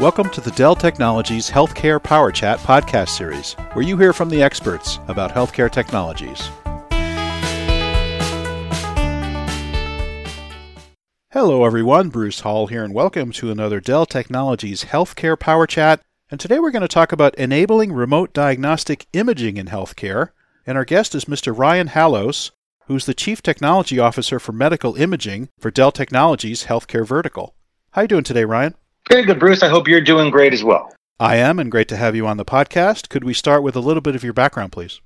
[0.00, 4.40] Welcome to the Dell Technologies Healthcare Power Chat podcast series, where you hear from the
[4.40, 6.40] experts about healthcare technologies.
[11.32, 12.10] Hello, everyone.
[12.10, 16.00] Bruce Hall here, and welcome to another Dell Technologies Healthcare Power Chat.
[16.30, 20.28] And today we're going to talk about enabling remote diagnostic imaging in healthcare.
[20.64, 21.52] And our guest is Mr.
[21.58, 22.52] Ryan Hallos,
[22.86, 27.56] who's the Chief Technology Officer for Medical Imaging for Dell Technologies Healthcare Vertical.
[27.90, 28.76] How you doing today, Ryan?
[29.08, 29.62] Very good, Bruce.
[29.62, 30.92] I hope you're doing great as well.
[31.18, 33.08] I am, and great to have you on the podcast.
[33.08, 35.00] Could we start with a little bit of your background, please?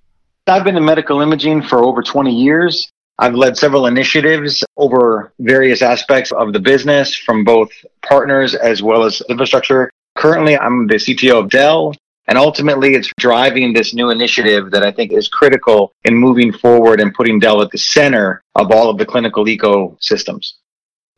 [0.48, 2.90] I've been in medical imaging for over 20 years.
[3.20, 7.70] I've led several initiatives over various aspects of the business from both
[8.04, 9.88] partners as well as infrastructure.
[10.16, 11.94] Currently, I'm the CTO of Dell,
[12.26, 17.00] and ultimately, it's driving this new initiative that I think is critical in moving forward
[17.00, 20.54] and putting Dell at the center of all of the clinical ecosystems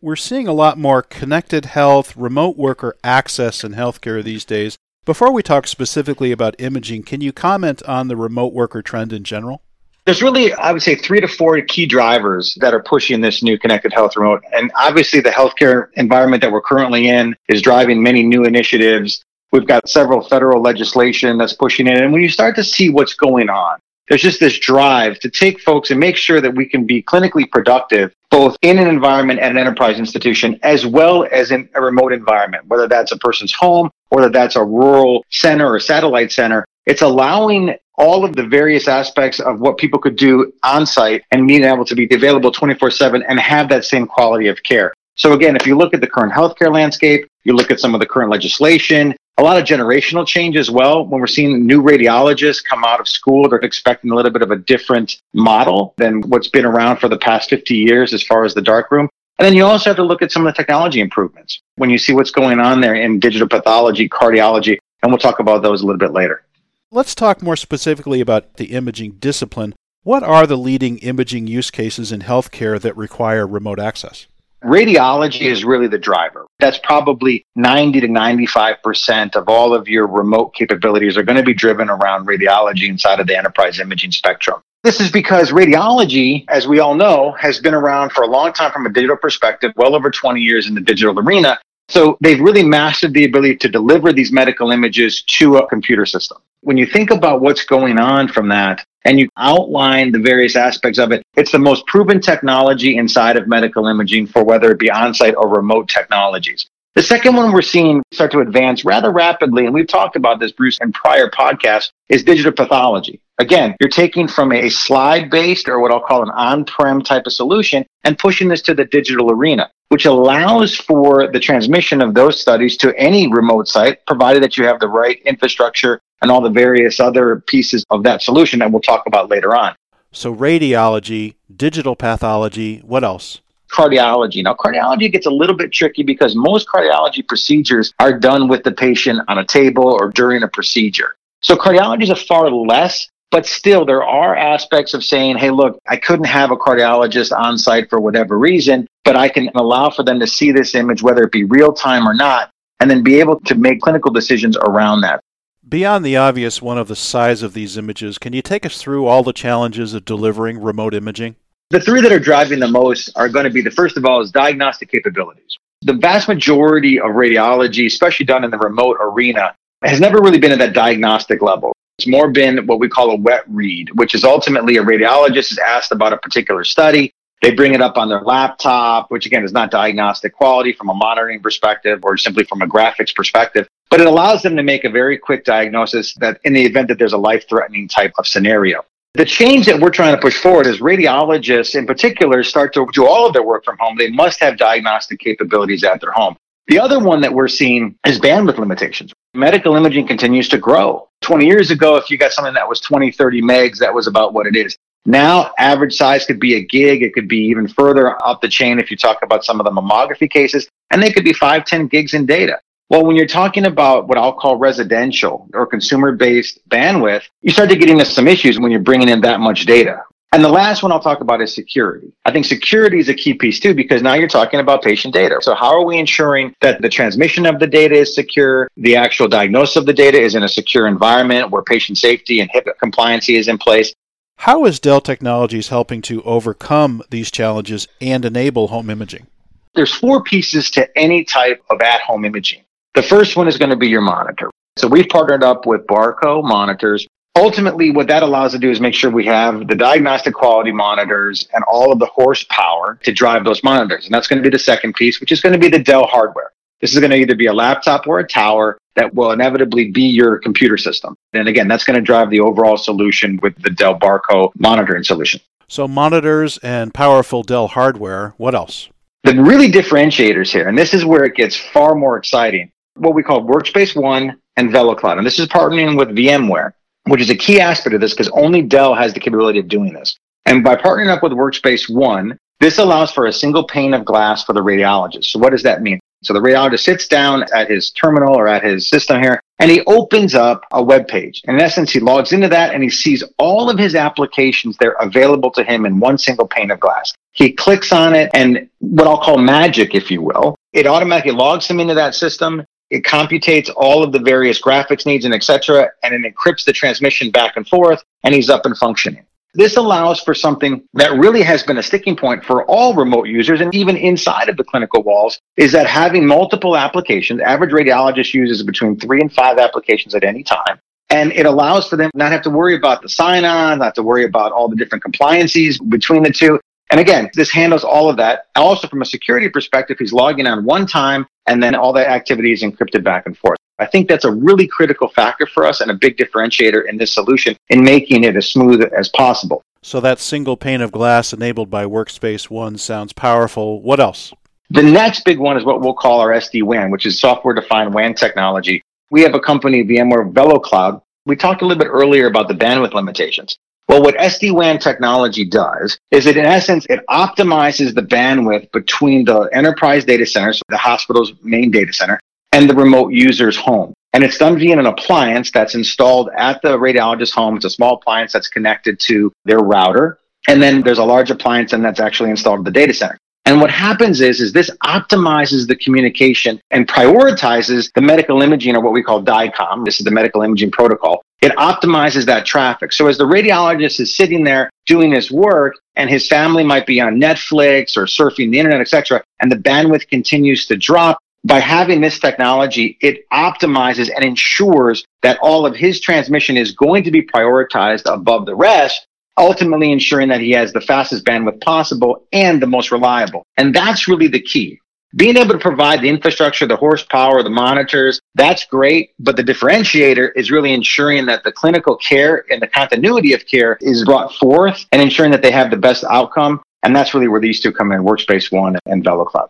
[0.05, 4.77] we're seeing a lot more connected health, remote worker access in healthcare these days.
[5.07, 9.25] Before we talk specifically about imaging, can you comment on the remote worker trend in
[9.25, 9.63] general?
[10.05, 13.59] There's really, I would say, three to four key drivers that are pushing this new
[13.59, 14.43] connected health remote.
[14.55, 19.25] And obviously, the healthcare environment that we're currently in is driving many new initiatives.
[19.53, 21.97] We've got several federal legislation that's pushing it.
[21.97, 25.61] And when you start to see what's going on, there's just this drive to take
[25.61, 29.53] folks and make sure that we can be clinically productive both in an environment at
[29.53, 33.89] an enterprise institution as well as in a remote environment, whether that's a person's home,
[34.09, 36.65] whether that's a rural center or satellite center.
[36.85, 41.47] It's allowing all of the various aspects of what people could do on site and
[41.47, 44.93] being able to be available 24 7 and have that same quality of care.
[45.17, 48.01] So again, if you look at the current healthcare landscape, you look at some of
[48.01, 51.05] the current legislation, a lot of generational change as well.
[51.07, 54.51] When we're seeing new radiologists come out of school, they're expecting a little bit of
[54.51, 58.55] a different model than what's been around for the past 50 years as far as
[58.55, 59.09] the darkroom.
[59.39, 61.99] And then you also have to look at some of the technology improvements when you
[61.99, 65.87] see what's going on there in digital pathology, cardiology, and we'll talk about those a
[65.87, 66.45] little bit later.
[66.93, 69.75] Let's talk more specifically about the imaging discipline.
[70.05, 74.29] What are the leading imaging use cases in healthcare that require remote access?
[74.65, 76.47] Radiology is really the driver.
[76.59, 81.53] That's probably 90 to 95% of all of your remote capabilities are going to be
[81.53, 84.63] driven around radiology inside of the enterprise imaging spectrum.
[84.83, 88.73] This is because radiology, as we all know, has been around for a long time
[88.73, 91.59] from a digital perspective, well over 20 years in the digital arena.
[91.91, 96.39] So they've really mastered the ability to deliver these medical images to a computer system.
[96.63, 100.99] When you think about what's going on from that, and you outline the various aspects
[100.99, 101.23] of it.
[101.37, 105.49] It's the most proven technology inside of medical imaging for whether it be on-site or
[105.49, 106.67] remote technologies.
[106.95, 110.53] The second one we're seeing start to advance rather rapidly, and we've talked about this,
[110.53, 113.21] Bruce, in prior podcasts, is digital pathology.
[113.39, 117.27] Again, you're taking from a slide based or what I'll call an on prem type
[117.27, 122.15] of solution and pushing this to the digital arena, which allows for the transmission of
[122.15, 126.43] those studies to any remote site, provided that you have the right infrastructure and all
[126.43, 129.75] the various other pieces of that solution that we'll talk about later on.
[130.13, 133.41] So, radiology, digital pathology, what else?
[133.75, 134.43] Cardiology.
[134.45, 138.73] Now, cardiology gets a little bit tricky because most cardiology procedures are done with the
[138.73, 141.17] patient on a table or during a procedure.
[141.43, 145.77] So, cardiology is a far less but still, there are aspects of saying, hey, look,
[145.89, 150.05] I couldn't have a cardiologist on site for whatever reason, but I can allow for
[150.05, 153.19] them to see this image, whether it be real time or not, and then be
[153.19, 155.21] able to make clinical decisions around that.
[155.69, 159.07] Beyond the obvious one of the size of these images, can you take us through
[159.07, 161.35] all the challenges of delivering remote imaging?
[161.75, 164.21] The three that are driving the most are going to be the first of all
[164.21, 165.59] is diagnostic capabilities.
[165.83, 170.53] The vast majority of radiology, especially done in the remote arena, has never really been
[170.53, 171.73] at that diagnostic level.
[171.99, 175.59] It's more been what we call a wet read, which is ultimately a radiologist is
[175.59, 177.11] asked about a particular study.
[177.43, 180.95] They bring it up on their laptop, which again is not diagnostic quality from a
[180.95, 184.91] monitoring perspective or simply from a graphics perspective but it allows them to make a
[184.91, 188.85] very quick diagnosis that in the event that there's a life threatening type of scenario.
[189.17, 193.07] The change that we're trying to push forward is radiologists in particular start to do
[193.07, 193.97] all of their work from home.
[193.97, 196.37] They must have diagnostic capabilities at their home.
[196.67, 199.13] The other one that we're seeing is bandwidth limitations.
[199.33, 201.09] Medical imaging continues to grow.
[201.21, 204.33] 20 years ago, if you got something that was 20, 30 megs, that was about
[204.33, 204.77] what it is.
[205.07, 207.05] Now, average size could be a gig.
[207.05, 209.71] It could be even further up the chain if you talk about some of the
[209.71, 212.59] mammography cases, and they could be five, 10 gigs in data.
[212.91, 217.71] Well, when you're talking about what I'll call residential or consumer based bandwidth, you start
[217.71, 220.03] to get into some issues when you're bringing in that much data.
[220.33, 222.13] And the last one I'll talk about is security.
[222.25, 225.39] I think security is a key piece too, because now you're talking about patient data.
[225.41, 228.69] So how are we ensuring that the transmission of the data is secure?
[228.77, 232.51] The actual diagnosis of the data is in a secure environment where patient safety and
[232.51, 233.95] HIPAA compliance is in place.
[234.39, 239.29] How is Dell Technologies helping to overcome these challenges and enable home imaging?
[239.77, 242.64] There's four pieces to any type of at home imaging.
[242.95, 244.51] The first one is going to be your monitor.
[244.77, 247.07] So we've partnered up with Barco monitors.
[247.37, 250.71] Ultimately, what that allows us to do is make sure we have the diagnostic quality
[250.71, 254.05] monitors and all of the horsepower to drive those monitors.
[254.05, 256.07] And that's going to be the second piece, which is going to be the Dell
[256.07, 256.53] hardware.
[256.81, 260.03] This is going to either be a laptop or a tower that will inevitably be
[260.03, 261.17] your computer system.
[261.33, 265.41] And again, that's going to drive the overall solution with the Dell Barco monitoring solution.
[265.67, 268.35] So, monitors and powerful Dell hardware.
[268.37, 268.89] What else?
[269.25, 273.23] The really differentiators here, and this is where it gets far more exciting, what we
[273.23, 275.19] call Workspace ONE and VeloCloud.
[275.19, 276.73] And this is partnering with VMware,
[277.05, 279.93] which is a key aspect of this because only Dell has the capability of doing
[279.93, 280.17] this.
[280.47, 284.45] And by partnering up with Workspace ONE, this allows for a single pane of glass
[284.45, 285.25] for the radiologist.
[285.27, 286.01] So what does that mean?
[286.23, 289.83] So the radiologist sits down at his terminal or at his system here, and he
[289.83, 291.43] opens up a web page.
[291.45, 295.51] In essence, he logs into that and he sees all of his applications there available
[295.53, 297.13] to him in one single pane of glass.
[297.33, 301.67] He clicks on it and what I'll call magic, if you will, it automatically logs
[301.67, 302.65] him into that system.
[302.91, 305.91] It computates all of the various graphics needs and etc.
[306.03, 309.25] and it encrypts the transmission back and forth and he's up and functioning.
[309.55, 313.61] This allows for something that really has been a sticking point for all remote users
[313.61, 318.65] and even inside of the clinical walls is that having multiple applications, average radiologist uses
[318.65, 320.81] between three and five applications at any time.
[321.11, 324.03] And it allows for them not have to worry about the sign on, not to
[324.03, 326.59] worry about all the different compliances between the two.
[326.91, 328.47] And again, this handles all of that.
[328.57, 332.53] Also, from a security perspective, he's logging on one time and then all that activity
[332.53, 333.59] is encrypted back and forth.
[333.79, 337.13] I think that's a really critical factor for us and a big differentiator in this
[337.13, 339.63] solution in making it as smooth as possible.
[339.83, 343.83] So that single pane of glass enabled by Workspace ONE sounds powerful.
[343.83, 344.33] What else?
[344.71, 348.15] The next big one is what we'll call our SD-WAN, which is software defined WAN
[348.15, 348.83] technology.
[349.11, 351.03] We have a company, VMware VeloCloud.
[351.27, 353.57] We talked a little bit earlier about the bandwidth limitations.
[353.89, 359.43] Well, what SD-WAN technology does is it, in essence, it optimizes the bandwidth between the
[359.53, 362.19] enterprise data centers, the hospital's main data center,
[362.53, 363.93] and the remote user's home.
[364.15, 367.57] And it's done via an appliance that's installed at the radiologist's home.
[367.57, 370.19] It's a small appliance that's connected to their router.
[370.47, 373.19] And then there's a large appliance and that's actually installed at the data center.
[373.45, 378.81] And what happens is, is this optimizes the communication and prioritizes the medical imaging or
[378.81, 379.85] what we call DICOM.
[379.85, 381.24] This is the medical imaging protocol.
[381.45, 382.91] It optimizes that traffic.
[382.91, 387.03] So as the radiologist is sitting there doing his work and his family might be
[387.03, 392.01] on Netflix or surfing the internet, etc., and the bandwidth continues to drop, by having
[392.01, 397.21] this technology, it optimizes and ensures that all of his transmission is going to be
[397.21, 399.07] prioritized above the rest,
[399.37, 403.45] ultimately ensuring that he has the fastest bandwidth possible and the most reliable.
[403.59, 404.81] And that's really the key.
[405.17, 409.11] Being able to provide the infrastructure, the horsepower, the monitors, that's great.
[409.21, 413.79] But the differentiator is really ensuring that the clinical care and the continuity of care
[413.81, 416.63] is brought forth and ensuring that they have the best outcome.
[416.83, 419.49] And that's really where these two come in, Workspace ONE and VeloCloud.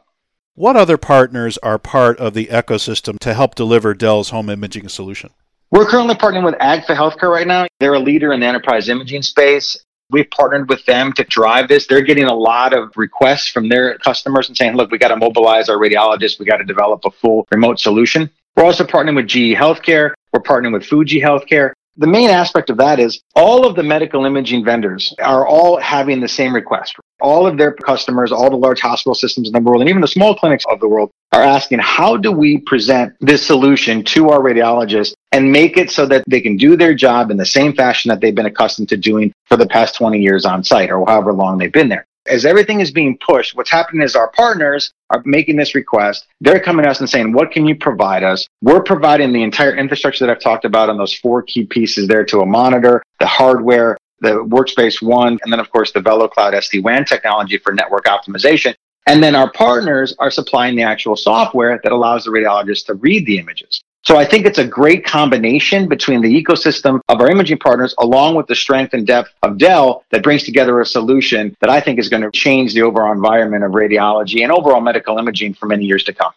[0.55, 5.31] What other partners are part of the ecosystem to help deliver Dell's home imaging solution?
[5.71, 7.67] We're currently partnering with Agfa Healthcare right now.
[7.81, 9.83] They're a leader in the enterprise imaging space.
[10.11, 11.87] We've partnered with them to drive this.
[11.87, 15.17] They're getting a lot of requests from their customers and saying, look, we got to
[15.17, 16.39] mobilize our radiologists.
[16.39, 18.31] We got to develop a full remote solution.
[18.57, 20.13] We're also partnering with GE Healthcare.
[20.33, 21.73] We're partnering with Fuji Healthcare.
[21.97, 26.21] The main aspect of that is all of the medical imaging vendors are all having
[26.21, 26.97] the same request.
[27.21, 30.09] All of their customers, all the large hospital systems in the world, and even the
[30.09, 34.41] small clinics of the world are asking, how do we present this solution to our
[34.41, 38.09] radiologists and make it so that they can do their job in the same fashion
[38.09, 41.33] that they've been accustomed to doing for the past 20 years on site or however
[41.33, 42.07] long they've been there?
[42.27, 46.27] As everything is being pushed, what's happening is our partners are making this request.
[46.41, 48.47] They're coming to us and saying, what can you provide us?
[48.63, 52.25] We're providing the entire infrastructure that I've talked about on those four key pieces there
[52.27, 57.05] to a monitor, the hardware, the Workspace ONE, and then of course the VeloCloud SD-WAN
[57.05, 58.75] technology for network optimization.
[59.07, 63.27] And then our partners are supplying the actual software that allows the radiologist to read
[63.27, 63.84] the images.
[64.07, 68.35] So I think it's a great combination between the ecosystem of our imaging partners along
[68.35, 71.99] with the strength and depth of Dell that brings together a solution that I think
[71.99, 75.87] is going to change the overall environment of radiology and overall medical imaging for many
[75.87, 76.33] years to come.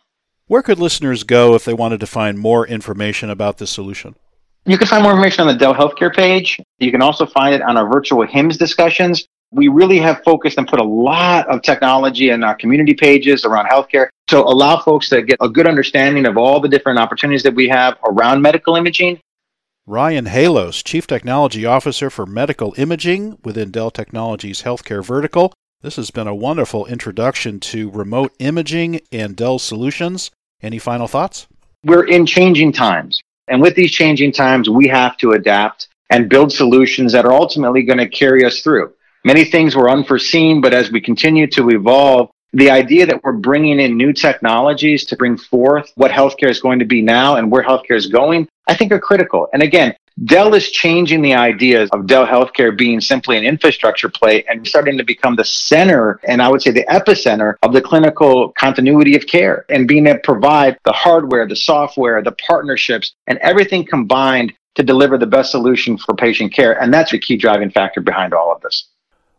[0.48, 4.16] Where could listeners go if they wanted to find more information about this solution?
[4.66, 6.62] You can find more information on the Dell Healthcare page.
[6.80, 9.28] You can also find it on our virtual HIMSS discussions.
[9.52, 13.68] We really have focused and put a lot of technology in our community pages around
[13.68, 17.56] healthcare to allow folks to get a good understanding of all the different opportunities that
[17.56, 19.20] we have around medical imaging.
[19.86, 25.54] Ryan Halos, Chief Technology Officer for Medical Imaging within Dell Technologies Healthcare Vertical.
[25.82, 30.30] This has been a wonderful introduction to remote imaging and Dell solutions.
[30.62, 31.48] Any final thoughts?
[31.86, 33.22] We're in changing times.
[33.48, 37.84] And with these changing times, we have to adapt and build solutions that are ultimately
[37.84, 38.94] going to carry us through.
[39.28, 43.78] Many things were unforeseen, but as we continue to evolve, the idea that we're bringing
[43.78, 47.62] in new technologies to bring forth what healthcare is going to be now and where
[47.62, 49.50] healthcare is going, I think are critical.
[49.52, 49.94] And again,
[50.24, 54.98] Dell is changing the ideas of Dell Healthcare being simply an infrastructure play and starting
[54.98, 59.28] to become the center, and I would say the epicenter of the clinical continuity of
[59.28, 64.54] care and being able to provide the hardware, the software, the partnerships, and everything combined
[64.76, 66.82] to deliver the best solution for patient care.
[66.82, 68.88] And that's a key driving factor behind all of this.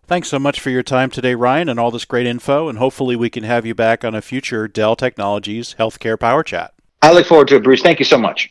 [0.08, 2.70] Thanks so much for your time today, Ryan, and all this great info.
[2.70, 6.72] And hopefully, we can have you back on a future Dell Technologies Healthcare Power Chat.
[7.02, 7.82] I look forward to it, Bruce.
[7.82, 8.50] Thank you so much.